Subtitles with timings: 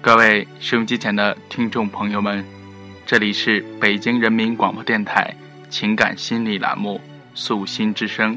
[0.00, 2.44] 各位收音机前的听众朋友们，
[3.04, 5.34] 这里是北京人民广播电台
[5.68, 7.00] 情感心理栏目
[7.34, 8.36] 《素心之声》，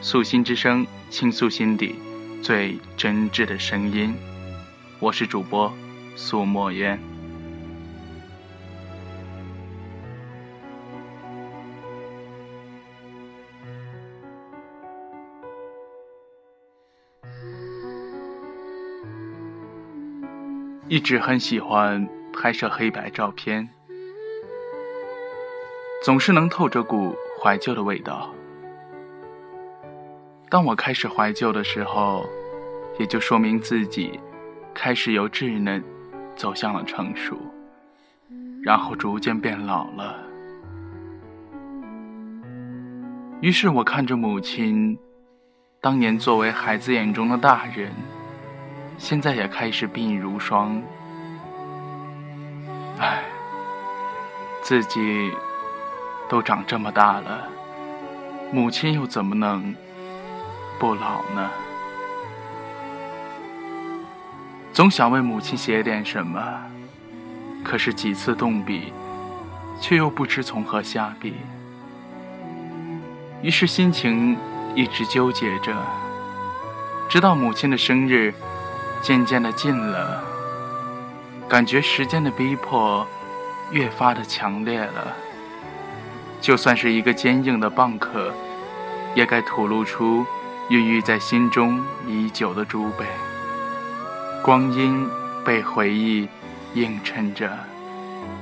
[0.00, 1.96] 素心之声倾诉心底
[2.42, 4.14] 最真挚的声音。
[4.98, 5.70] 我是主播
[6.16, 6.98] 苏墨渊。
[20.90, 23.68] 一直很喜欢拍摄黑白照片，
[26.04, 28.28] 总是能透着股怀旧的味道。
[30.48, 32.28] 当我开始怀旧的时候，
[32.98, 34.18] 也就说明自己
[34.74, 35.80] 开始由稚嫩
[36.34, 37.38] 走向了成熟，
[38.60, 40.18] 然后逐渐变老了。
[43.40, 44.98] 于是我看着母亲，
[45.80, 47.92] 当年作为孩子眼中的大人。
[49.00, 50.80] 现在也开始鬓如霜，
[52.98, 53.24] 唉，
[54.62, 55.32] 自己
[56.28, 57.48] 都长这么大了，
[58.52, 59.74] 母亲又怎么能
[60.78, 61.50] 不老呢？
[64.70, 66.38] 总想为母亲写点什么，
[67.64, 68.92] 可是几次动笔，
[69.80, 71.36] 却又不知从何下笔，
[73.40, 74.36] 于是心情
[74.74, 75.74] 一直纠结着，
[77.08, 78.34] 直到母亲的生日。
[79.02, 80.22] 渐渐的近了，
[81.48, 83.06] 感觉时间的逼迫
[83.70, 85.16] 越发的强烈了。
[86.40, 88.32] 就算是一个坚硬的蚌壳，
[89.14, 90.24] 也该吐露出
[90.68, 93.04] 孕育在心中已久的珠贝。
[94.42, 95.06] 光阴
[95.44, 96.28] 被回忆
[96.74, 97.50] 映衬着，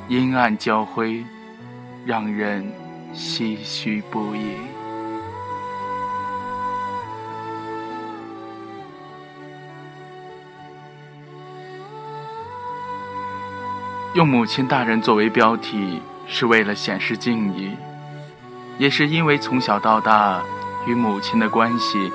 [0.09, 1.25] 阴暗交辉，
[2.05, 2.73] 让人
[3.15, 4.57] 唏嘘不已。
[14.15, 17.77] 用母亲大人作为标题，是为了显示敬意，
[18.79, 20.43] 也是因为从小到大
[20.87, 22.11] 与母亲的关系，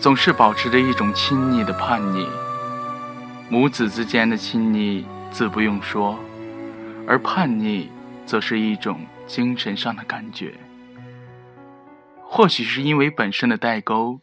[0.00, 2.26] 总是保持着一种亲昵的叛逆。
[3.48, 6.18] 母子之间的亲昵自不用说，
[7.06, 7.88] 而叛逆，
[8.26, 10.54] 则是一种精神上的感觉。
[12.24, 14.18] 或许是因为本身的代沟，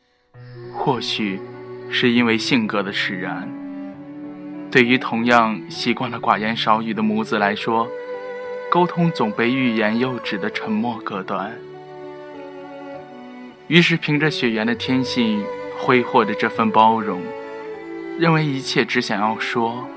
[0.74, 1.40] 或许
[1.90, 3.63] 是因为性格的使然。
[4.74, 7.88] 对于同样习惯了寡言少语的母子来说，
[8.72, 11.56] 沟通总被欲言又止的沉默隔断。
[13.68, 15.46] 于是，凭着血缘的天性，
[15.78, 17.22] 挥霍着这份包容，
[18.18, 19.88] 认为一切只想要说，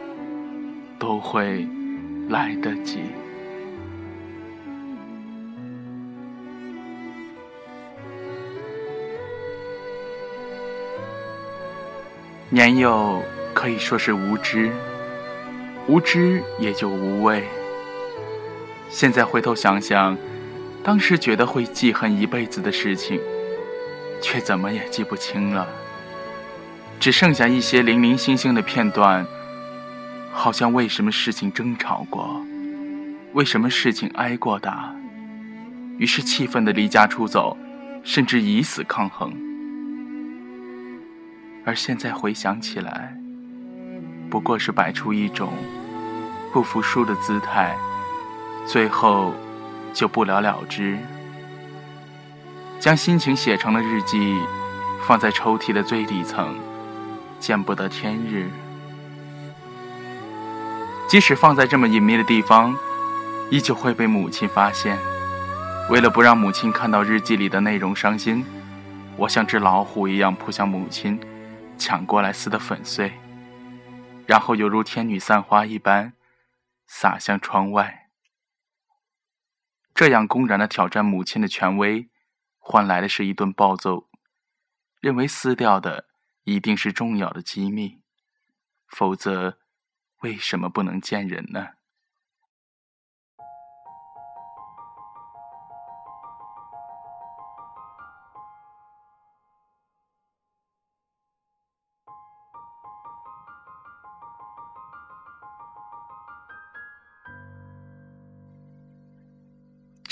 [0.98, 1.66] 都会
[2.28, 2.98] 来得及。
[12.50, 13.22] 年幼。
[13.56, 14.70] 可以说是无知，
[15.88, 17.42] 无知也就无畏。
[18.90, 20.14] 现在回头想想，
[20.84, 23.18] 当时觉得会记恨一辈子的事情，
[24.20, 25.66] 却怎么也记不清了，
[27.00, 29.26] 只剩下一些零零星星的片段，
[30.30, 32.38] 好像为什么事情争吵过，
[33.32, 34.94] 为什么事情挨过打，
[35.96, 37.56] 于是气愤的离家出走，
[38.04, 39.32] 甚至以死抗衡。
[41.64, 43.16] 而现在回想起来，
[44.30, 45.52] 不过是摆出一种
[46.52, 47.76] 不服输的姿态，
[48.66, 49.32] 最后
[49.92, 50.98] 就不了了之。
[52.78, 54.36] 将心情写成了日记，
[55.06, 56.54] 放在抽屉的最底层，
[57.38, 58.50] 见不得天日。
[61.08, 62.74] 即使放在这么隐秘的地方，
[63.48, 64.98] 依旧会被母亲发现。
[65.88, 68.44] 为了不让母亲看到日记里的内容伤心，
[69.16, 71.18] 我像只老虎一样扑向母亲，
[71.78, 73.12] 抢过来撕得粉碎。
[74.26, 76.14] 然后犹如天女散花一般，
[76.86, 78.10] 洒向窗外。
[79.94, 82.08] 这样公然的挑战母亲的权威，
[82.58, 84.08] 换来的是一顿暴揍。
[85.00, 86.06] 认为撕掉的
[86.44, 88.02] 一定是重要的机密，
[88.88, 89.58] 否则
[90.20, 91.74] 为什么不能见人呢？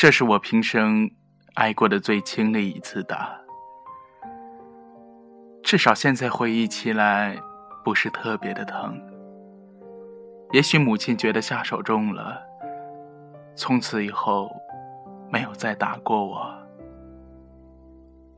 [0.04, 1.10] 这是我平生
[1.54, 3.40] 挨过的最轻的一次打，
[5.62, 7.34] 至少现在回忆起来
[7.82, 9.00] 不是特别的疼。
[10.52, 12.38] 也许母亲觉得下手重了，
[13.56, 14.54] 从此以后
[15.32, 16.54] 没有再打过我，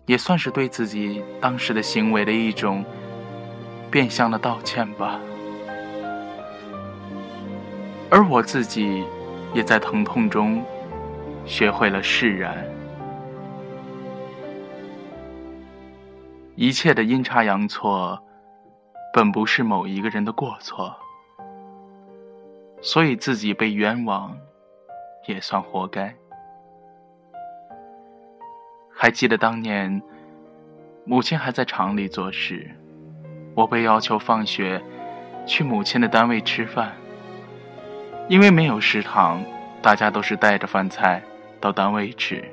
[0.06, 2.84] 也算是对自己当时的行为的一种
[3.90, 5.18] 变相的道歉吧。
[8.08, 9.04] 而我自己
[9.52, 10.62] 也在疼痛中
[11.46, 12.64] 学会了释然。
[16.56, 18.20] 一切的阴差阳错，
[19.12, 20.94] 本不是某一个人的过错，
[22.80, 24.36] 所以自己被冤枉，
[25.26, 26.14] 也算活该。
[28.92, 30.02] 还记得当年，
[31.04, 32.70] 母亲还在厂里做事，
[33.54, 34.82] 我被要求放学
[35.46, 36.92] 去母亲的单位吃饭。
[38.28, 39.44] 因为没有食堂，
[39.82, 41.22] 大家都是带着饭菜
[41.66, 42.44] 到单位吃。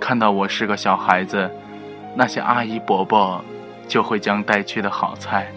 [0.00, 1.48] 看到我是个小孩子，
[2.16, 3.40] 那些阿姨伯伯
[3.86, 5.52] 就会将带去的好菜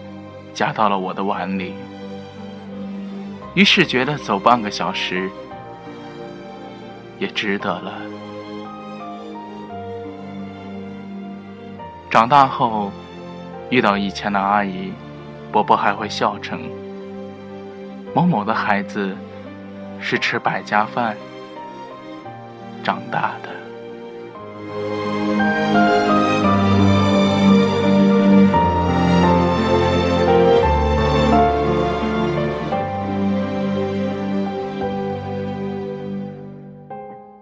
[0.54, 1.74] 夹到了我的碗里。
[3.54, 5.28] 于是觉得走半个小时
[7.18, 7.94] 也值得了。
[12.08, 12.92] 长大后
[13.70, 14.92] 遇到以前的阿姨
[15.50, 16.60] 伯伯，还会笑称。
[18.14, 19.16] 某某的孩子
[19.98, 21.16] 是吃百家饭
[22.90, 23.48] 长大的。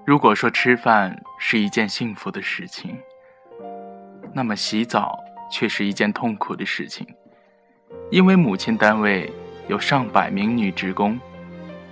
[0.05, 2.95] 如果说吃饭是一件幸福的事情，
[4.35, 5.19] 那么洗澡
[5.51, 7.07] 却是一件痛苦的事情，
[8.11, 9.33] 因为母亲单位。
[9.69, 11.21] 有上百名女职工，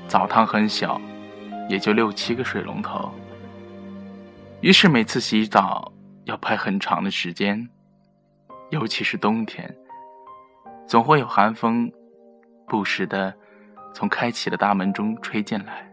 [0.08, 0.98] 澡堂很小，
[1.68, 3.12] 也就六七个水龙头。
[4.66, 5.92] 于是每次洗澡
[6.24, 7.70] 要排很长的时间，
[8.70, 9.72] 尤其是冬天，
[10.88, 11.88] 总会有寒风
[12.66, 13.32] 不时的
[13.94, 15.88] 从开启的大门中吹进来。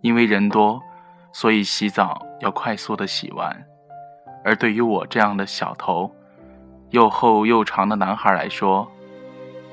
[0.00, 0.82] 因为人多，
[1.32, 3.56] 所以洗澡要快速的洗完。
[4.44, 6.12] 而对于我这样的小头
[6.90, 8.90] 又厚又长的男孩来说，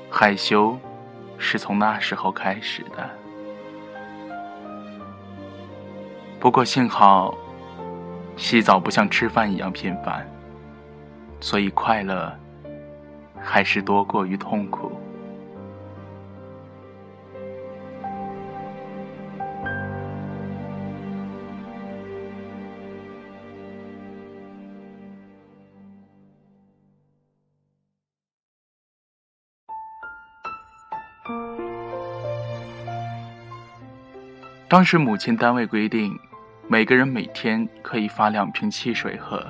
[0.08, 0.78] 害羞。
[1.36, 3.10] 是从那时候开始的。
[6.38, 7.36] 不过幸好，
[8.36, 10.26] 洗澡不像吃饭一样频繁，
[11.40, 12.32] 所以快乐
[13.40, 14.92] 还是多过于痛苦。
[34.66, 36.18] 当时母亲单位规定，
[36.66, 39.44] 每个人每天可以发两瓶汽水喝，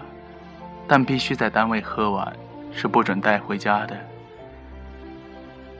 [0.88, 2.32] 但必须在单位喝完，
[2.72, 3.96] 是不准带回家的。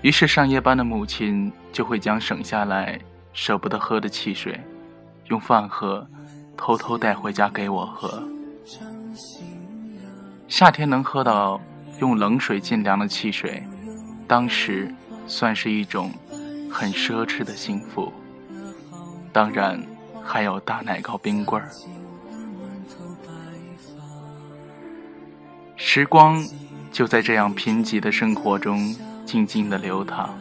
[0.00, 2.98] 于是上夜班的母亲就会将省下来
[3.32, 4.58] 舍不得喝的汽水，
[5.26, 6.06] 用饭盒
[6.56, 8.22] 偷偷带回家给我喝。
[10.46, 11.60] 夏天能喝到
[12.00, 13.62] 用冷水浸凉的汽水，
[14.28, 14.94] 当时
[15.26, 16.10] 算是一种
[16.70, 18.12] 很奢侈的幸福。
[19.32, 19.80] 当然，
[20.24, 21.70] 还有大奶糕、冰棍儿。
[25.76, 26.42] 时光
[26.90, 28.94] 就在这样贫瘠的生活中
[29.26, 30.34] 静静的流淌。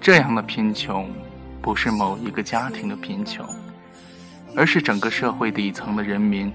[0.00, 1.08] 这样的贫穷，
[1.60, 3.46] 不是某一个家庭的贫穷，
[4.56, 6.52] 而是整个社会底层的人民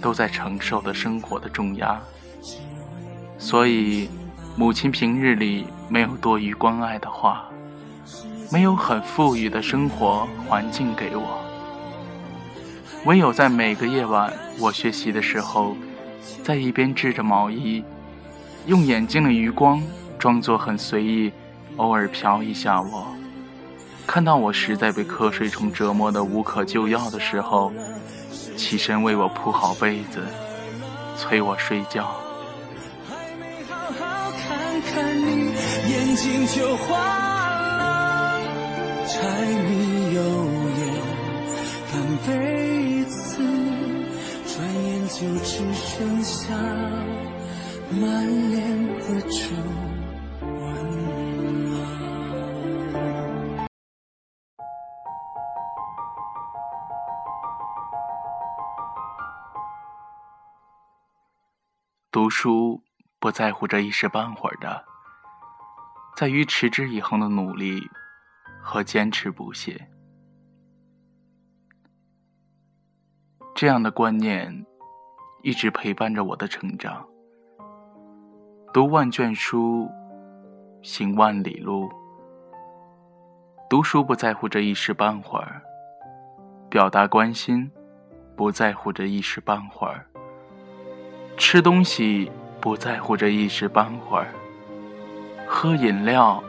[0.00, 2.00] 都在承受的生活的重压。
[3.38, 4.08] 所以，
[4.56, 7.48] 母亲平日里没有多余关爱的话。
[8.52, 11.42] 没有很富裕的生活环境给我，
[13.06, 15.74] 唯有在每个夜晚我学习的时候，
[16.44, 17.82] 在一边织着毛衣，
[18.66, 19.82] 用眼睛的余光
[20.18, 21.32] 装作很随意，
[21.78, 23.06] 偶尔瞟一下我，
[24.06, 27.72] 看到我实在被瞌睡虫折磨得无可救药的时候，
[28.54, 30.20] 起身为我铺好被子，
[31.16, 32.14] 催我睡觉。
[33.08, 35.54] 还没好好看看你，
[35.90, 37.41] 眼睛就花
[39.12, 40.80] 柴米油盐
[41.92, 41.92] 半
[42.26, 43.44] 辈子，
[44.46, 45.14] 转眼就
[45.44, 46.56] 只剩下
[48.00, 48.00] 满
[48.50, 48.58] 脸
[49.00, 49.36] 的皱
[50.40, 50.50] 纹
[51.72, 51.76] 了。
[62.10, 62.82] 读书
[63.18, 64.86] 不在乎这一时半会儿的，
[66.16, 67.90] 在于持之以恒的努力。
[68.72, 69.86] 和坚持不懈，
[73.54, 74.64] 这样的观念
[75.42, 77.06] 一直陪伴着我的成长。
[78.72, 79.90] 读万卷书，
[80.80, 81.86] 行万里路。
[83.68, 85.60] 读书不在乎这一时半会儿，
[86.70, 87.70] 表达关心
[88.34, 90.06] 不在乎这一时半会儿，
[91.36, 94.32] 吃东西不在乎这一时半会儿，
[95.46, 96.42] 喝饮料。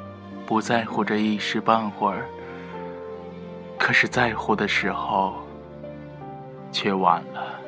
[0.53, 2.27] 不在乎这一时半会儿，
[3.79, 5.33] 可是在乎的时候，
[6.71, 7.59] 却晚了。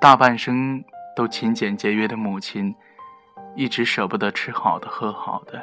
[0.00, 0.82] 大半生
[1.14, 2.74] 都勤俭节约的母亲，
[3.54, 5.62] 一直舍不得吃好的喝好的。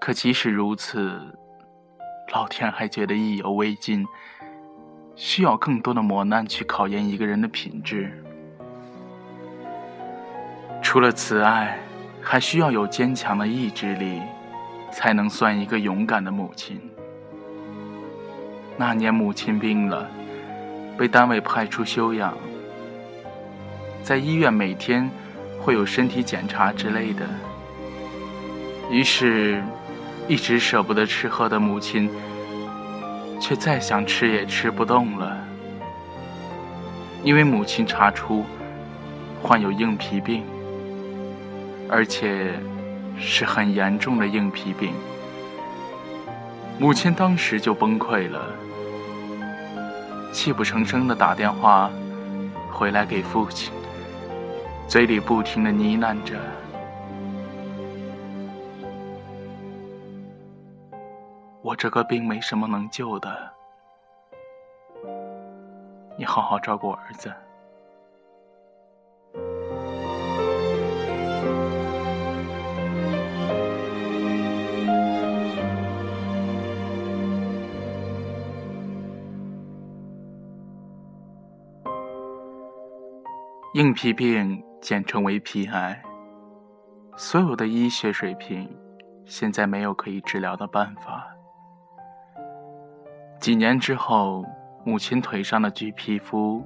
[0.00, 1.20] 可即使如此，
[2.32, 4.06] 老天还觉得意犹未尽，
[5.16, 8.22] 需要更多的磨难去考验一个人的品质。
[10.80, 11.76] 除了慈爱，
[12.30, 14.20] 还需要有坚强的意志力，
[14.92, 16.78] 才能算一个勇敢的母亲。
[18.76, 20.06] 那年母亲病了，
[20.98, 22.36] 被单位派出休养，
[24.02, 25.10] 在医院每天
[25.58, 27.26] 会有身体检查之类的，
[28.90, 29.62] 于是。
[30.28, 32.10] 一直舍不得吃喝的母亲，
[33.40, 35.34] 却再想吃也吃不动了，
[37.24, 38.44] 因为母亲查出
[39.42, 40.44] 患有硬皮病，
[41.90, 42.52] 而且
[43.18, 44.92] 是很严重的硬皮病。
[46.78, 48.52] 母亲当时就崩溃了，
[50.32, 51.90] 泣不成声的打电话
[52.70, 53.72] 回来给父亲，
[54.86, 56.36] 嘴里不停的呢喃着。
[61.62, 63.52] 我这个病没什么能救的，
[66.16, 67.32] 你好好照顾儿子。
[83.78, 86.02] 硬皮病简称为皮癌，
[87.16, 88.68] 所有的医学水平
[89.24, 91.24] 现在没有可以治疗的办法。
[93.38, 94.44] 几年之后，
[94.84, 96.60] 母亲腿上的橘皮肤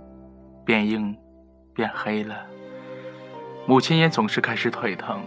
[0.64, 1.14] 变硬、
[1.74, 2.46] 变黑了。
[3.66, 5.20] 母亲也总是开始腿疼，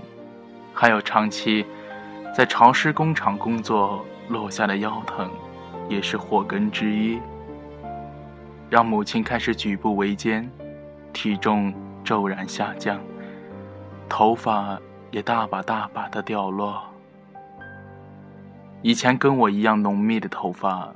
[0.73, 1.63] 还有长期
[2.33, 5.29] 在潮湿工厂工作落下的腰疼，
[5.87, 7.19] 也是祸根之一，
[8.71, 10.49] 让母亲开始举步维艰，
[11.15, 12.99] 体重骤然下降，
[14.09, 14.77] 头发
[15.11, 16.83] 也大把大把的掉落。
[18.81, 20.93] 以前跟我一样浓密的头发。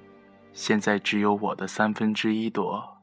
[0.51, 2.97] 现在只有我的三分之一多。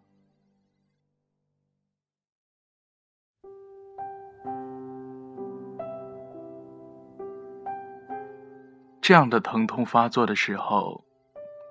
[9.01, 11.05] 这样的疼痛发作的时候，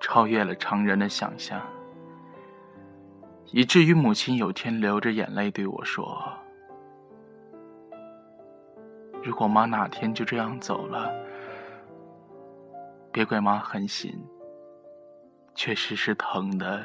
[0.00, 1.60] 超越了常人的想象，
[3.52, 6.22] 以至于母亲有天流着眼泪对我说
[9.22, 11.12] ：“如果妈哪天就这样走了，
[13.12, 14.12] 别怪妈狠心。”
[15.58, 16.84] 确实是疼的，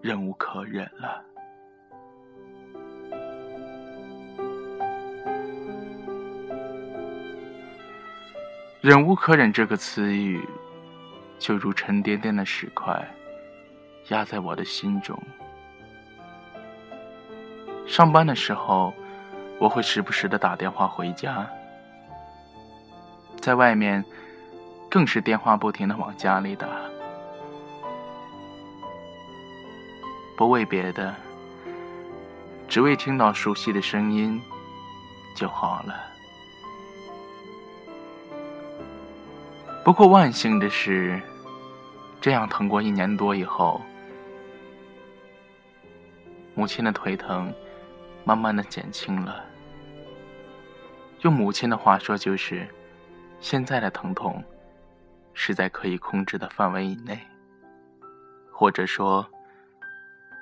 [0.00, 1.20] 忍无可忍了。
[8.80, 10.40] 忍无可忍这个词语，
[11.40, 13.04] 就如沉甸甸的石块，
[14.08, 15.16] 压在我的心中。
[17.86, 18.92] 上班的时候，
[19.58, 21.46] 我会时不时的打电话回家，
[23.40, 24.04] 在外面。
[24.88, 26.68] 更是电话不停的往家里打，
[30.36, 31.12] 不为别的，
[32.68, 34.40] 只为听到熟悉的声音
[35.34, 35.94] 就好了。
[39.84, 41.20] 不过万幸的是，
[42.20, 43.82] 这样疼过一年多以后，
[46.56, 47.54] 母亲的腿疼
[48.24, 49.44] 慢慢的减轻了。
[51.20, 52.66] 用母亲的话说，就是
[53.38, 54.42] 现在的疼痛。
[55.38, 57.20] 是在可以控制的范围以内，
[58.50, 59.28] 或者说，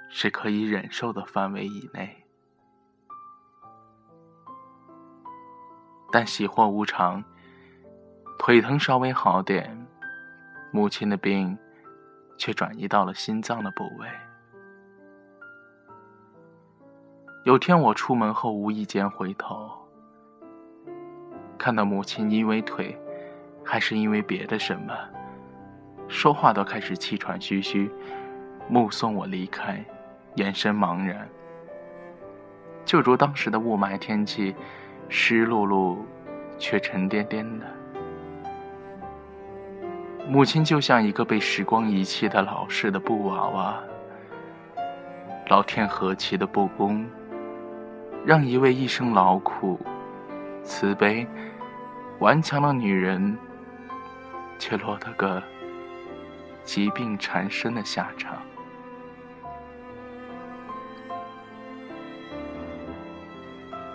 [0.08, 2.24] 是可以忍受的范围以内。
[6.12, 7.24] 但喜祸无常，
[8.38, 9.84] 腿疼稍微好点，
[10.70, 11.58] 母亲的病
[12.38, 14.08] 却转移到了心脏的部位。
[17.44, 19.70] 有天我出门后无意间回头，
[21.58, 22.98] 看到母亲因为腿。
[23.66, 24.94] 还是因为别的什么，
[26.06, 27.90] 说话都开始气喘吁吁，
[28.68, 29.82] 目送我离开，
[30.34, 31.26] 眼神茫然，
[32.84, 34.54] 就如当时的雾霾天气，
[35.08, 35.96] 湿漉漉，
[36.58, 37.66] 却沉甸甸的。
[40.28, 43.82] 母亲就像一个被时光遗弃的老式的布娃娃，
[45.48, 47.06] 老天何其的不公，
[48.24, 49.78] 让一位一生劳苦、
[50.62, 51.26] 慈悲、
[52.18, 53.36] 顽强的女人。
[54.56, 55.42] 却落得个
[56.62, 58.40] 疾病缠身的下场。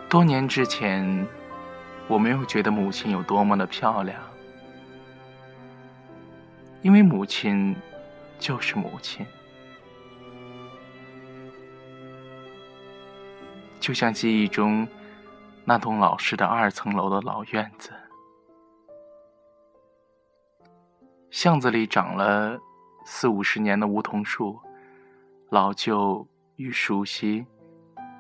[0.10, 1.26] 多年之前，
[2.08, 4.20] 我没有觉得母亲有多么的漂亮，
[6.82, 7.76] 因为母亲
[8.38, 9.26] 就是母亲，
[13.90, 14.88] 就像记忆中
[15.66, 17.90] 那栋老式的二层楼的老院子，
[21.32, 22.56] 巷子里长了
[23.04, 24.60] 四五十年的梧桐树，
[25.50, 26.24] 老旧
[26.58, 27.44] 与熟悉，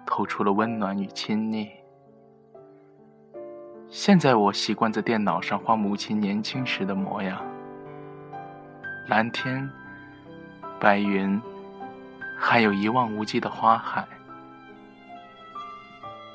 [0.08, 1.70] 透出了温暖与亲昵。
[3.90, 7.40] 现在我习惯在电脑上画母亲年轻时的模样，
[9.08, 9.70] 蓝天、
[10.80, 11.40] 白云，
[12.36, 14.08] 还有一望无际的花海，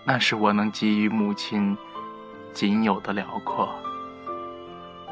[0.06, 1.76] 那是我能给予母亲
[2.52, 3.74] 仅有的辽阔，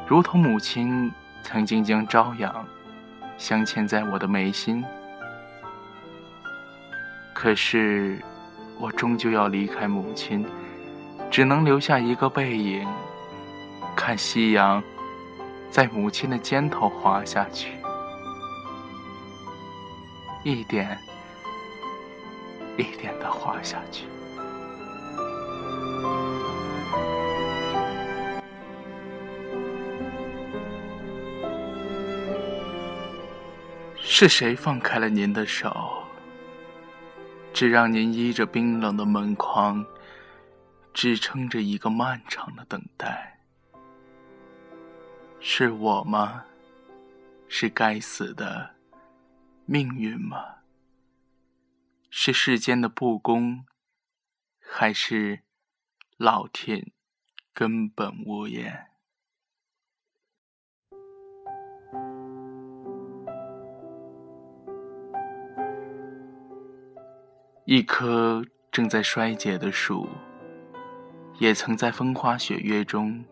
[0.07, 1.11] 如同母亲
[1.43, 2.65] 曾经将朝阳
[3.37, 4.83] 镶嵌在我的眉心。
[7.33, 8.21] 可是，
[8.79, 10.45] 我终究要离开母亲。
[11.31, 12.87] 只能留下一个背影，
[13.95, 14.83] 看夕阳
[15.71, 17.71] 在母亲的肩头滑下去，
[20.43, 20.95] 一点
[22.77, 24.05] 一点的滑下去。
[34.15, 36.03] 是谁放开了您的手，
[37.51, 39.83] 只让您依着冰冷的门框？
[40.93, 43.39] 支撑着一个漫长的等待，
[45.39, 46.45] 是我吗？
[47.47, 48.75] 是该死的
[49.65, 50.57] 命运吗？
[52.11, 53.65] 是世间的不公，
[54.59, 55.39] 还是
[56.17, 56.91] 老天
[57.51, 58.92] 根本无言？
[67.65, 70.07] 一棵正在衰竭的树。
[71.39, 73.23] 也曾在风花雪月中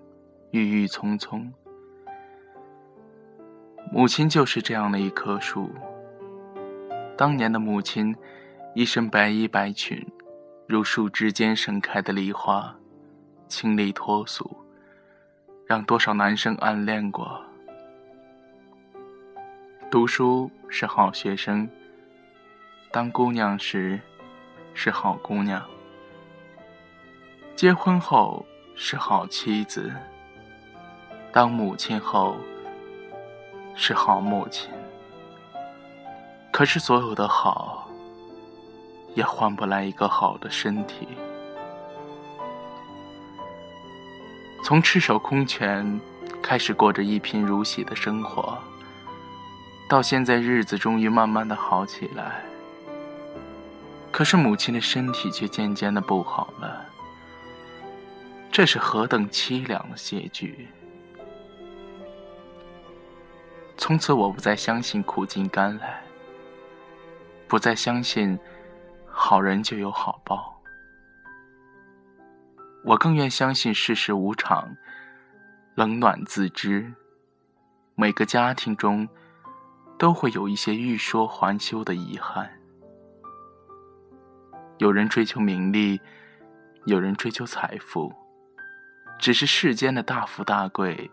[0.49, 1.51] 郁郁葱葱。
[3.91, 5.69] 母亲就是这样的一棵树。
[7.15, 8.15] 当年的母亲，
[8.73, 10.05] 一身白衣白裙，
[10.67, 12.75] 如树枝间盛开的梨花，
[13.47, 14.57] 清丽脱俗，
[15.65, 17.41] 让多少男生暗恋过。
[19.91, 21.69] 读书是好学生，
[22.91, 23.99] 当姑娘时
[24.73, 25.61] 是好姑娘。
[27.55, 29.91] 结婚后是好妻子，
[31.31, 32.35] 当母亲后
[33.75, 34.69] 是好母亲。
[36.51, 37.87] 可是所有的好，
[39.15, 41.07] 也换不来一个好的身体。
[44.63, 45.99] 从赤手空拳
[46.41, 48.57] 开始过着一贫如洗的生活，
[49.89, 52.43] 到现在日子终于慢慢的好起来，
[54.21, 56.85] 可是母亲的身体却渐渐的不好了。
[58.51, 60.67] 这是何等凄凉的结局！
[63.75, 66.03] 从此，我不再相信苦尽甘来，
[67.47, 68.37] 不再相信
[69.07, 70.61] 好人就有好报。
[72.83, 74.77] 我更愿相信世事无常，
[75.73, 76.93] 冷暖自知。
[77.95, 79.09] 每个家庭中
[79.97, 82.60] 都会有一些欲说还休的遗憾。
[84.81, 86.01] 有人追求名利，
[86.85, 88.11] 有人追求财富。
[89.19, 91.11] 只是世间的大富大贵，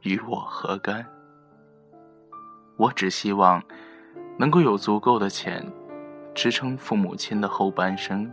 [0.00, 1.04] 与我何干？
[2.78, 3.62] 我只希望
[4.38, 5.62] 能够有足够的钱，
[6.34, 8.32] 支撑父母亲的后半生。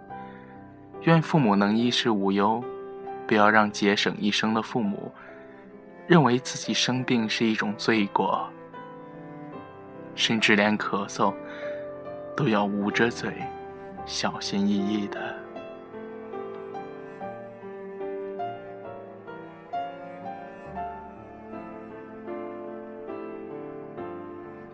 [1.01, 2.63] 愿父母能衣食无忧，
[3.27, 5.11] 不要让节省一生的父母
[6.07, 8.49] 认为自己生病是一种罪过，
[10.15, 11.33] 甚至连咳嗽
[12.33, 13.43] 都要捂着嘴，
[14.09, 15.35] 小心翼翼的。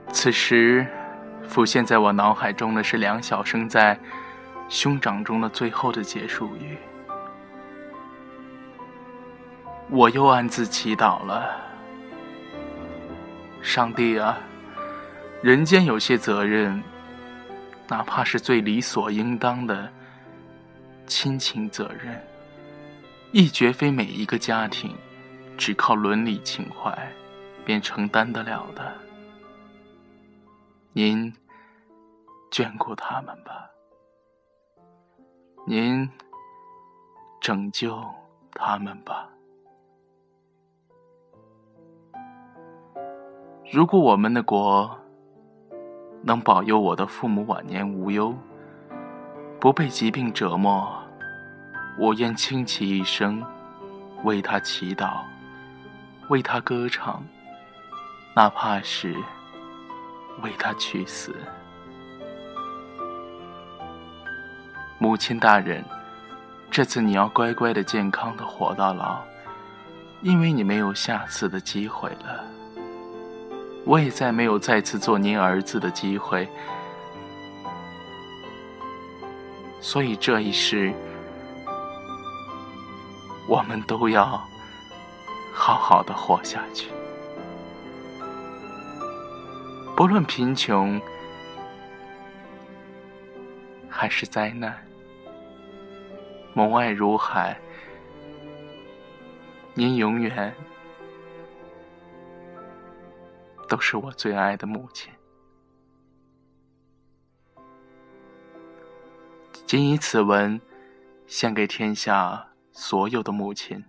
[0.10, 0.88] 此时，
[1.44, 3.94] 浮现在我脑海中的是梁晓声在
[4.70, 6.78] 《兄长》中的最后的结束语。
[9.90, 11.52] 我又暗自祈祷了：
[13.62, 14.38] 上帝啊，
[15.44, 16.82] 人间有些责任，
[17.88, 19.92] 哪怕是最理所应当的
[21.06, 22.20] 亲情责任，
[23.32, 24.96] 亦绝非每一个家庭
[25.58, 27.12] 只靠伦理情怀
[27.64, 28.94] 便承担得了的。
[30.94, 31.32] 您
[32.52, 33.70] 眷顾他们吧，
[35.66, 36.10] 您
[37.40, 38.04] 拯救
[38.54, 39.30] 他们吧。
[43.72, 44.98] 如果我们的国
[46.28, 48.36] 能保佑我的父母晚年无忧，
[49.60, 50.92] 不被疾病折磨，
[52.00, 53.44] 我愿倾其一生，
[54.24, 55.20] 为他祈祷，
[56.30, 57.24] 为他歌唱，
[58.36, 59.16] 哪怕是
[60.42, 61.36] 为他去死。
[64.98, 65.86] 母亲大人，
[66.72, 69.22] 这次你要乖乖的、健康的活到老，
[70.24, 72.55] 因为你没有下次的机会了。
[73.86, 76.50] 我也再没有再次做您儿子的机会，
[79.80, 80.94] 所以这一世。
[83.48, 84.44] 我们都要
[85.54, 86.90] 好好的活下去，
[89.96, 91.00] 不论贫穷
[93.88, 94.76] 还是灾难，
[96.56, 97.56] 母爱如海，
[99.76, 100.52] 您永远
[103.68, 105.14] 都是我最爱的母亲。
[109.66, 110.60] 谨以此文
[111.28, 112.50] 献给天下。
[112.78, 113.86] 所有的母亲，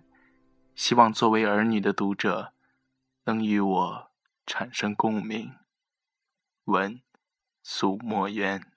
[0.73, 2.53] 希望作为儿女的读者，
[3.25, 4.11] 能与我
[4.45, 5.53] 产生共鸣。
[6.63, 7.01] 文，
[7.61, 8.76] 苏墨渊。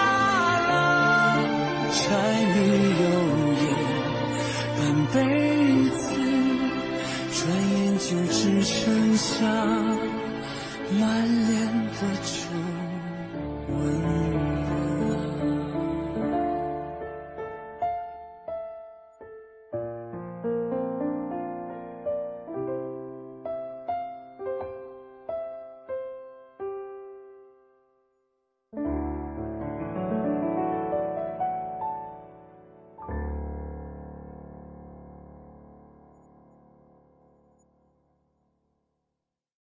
[5.13, 6.15] 辈子
[7.33, 7.43] 转
[7.73, 9.45] 眼就只剩下
[10.99, 11.67] 满脸
[11.99, 12.40] 的愁。